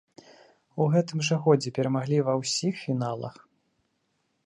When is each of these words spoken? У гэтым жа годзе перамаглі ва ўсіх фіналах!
У 0.85 0.87
гэтым 0.95 1.21
жа 1.27 1.37
годзе 1.45 1.73
перамаглі 1.81 2.25
ва 2.31 2.37
ўсіх 2.41 2.73
фіналах! 2.85 3.35